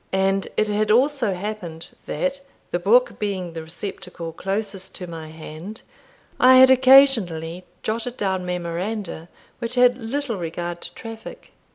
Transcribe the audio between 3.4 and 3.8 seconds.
the